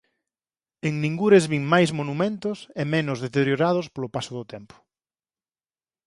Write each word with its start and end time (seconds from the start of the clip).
En 0.87 0.93
ningures 1.05 1.45
vin 1.51 1.63
máis 1.73 1.89
monumentos, 1.99 2.57
e 2.81 2.83
menos 2.93 3.17
deteriorados 3.25 3.85
polo 3.93 4.11
paso 4.15 4.31
do 4.37 4.45
tempo. 4.53 4.75